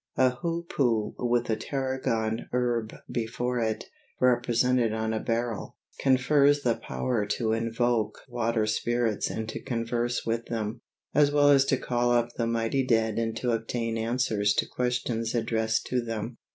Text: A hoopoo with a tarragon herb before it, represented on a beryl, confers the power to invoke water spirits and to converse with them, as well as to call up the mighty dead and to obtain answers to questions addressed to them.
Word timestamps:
A 0.17 0.31
hoopoo 0.31 1.13
with 1.19 1.47
a 1.51 1.55
tarragon 1.55 2.49
herb 2.53 2.91
before 3.11 3.59
it, 3.59 3.85
represented 4.19 4.93
on 4.93 5.13
a 5.13 5.19
beryl, 5.19 5.75
confers 5.99 6.63
the 6.63 6.73
power 6.75 7.27
to 7.27 7.51
invoke 7.53 8.17
water 8.27 8.65
spirits 8.65 9.29
and 9.29 9.47
to 9.49 9.61
converse 9.61 10.25
with 10.25 10.47
them, 10.47 10.81
as 11.13 11.31
well 11.31 11.51
as 11.51 11.65
to 11.65 11.77
call 11.77 12.09
up 12.09 12.29
the 12.35 12.47
mighty 12.47 12.83
dead 12.83 13.19
and 13.19 13.37
to 13.37 13.51
obtain 13.51 13.95
answers 13.95 14.55
to 14.55 14.65
questions 14.67 15.35
addressed 15.35 15.85
to 15.85 16.01
them. 16.01 16.39